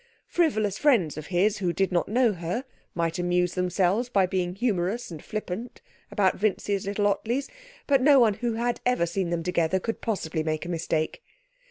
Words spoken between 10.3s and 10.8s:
make a